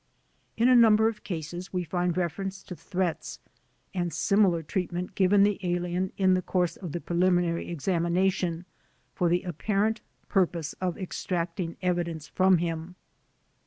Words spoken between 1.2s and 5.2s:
cases we find reference to threats and similar treatment